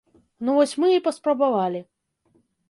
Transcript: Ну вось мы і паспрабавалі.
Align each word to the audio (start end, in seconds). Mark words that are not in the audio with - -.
Ну 0.47 0.55
вось 0.59 0.73
мы 0.83 0.89
і 0.93 1.03
паспрабавалі. 1.09 1.83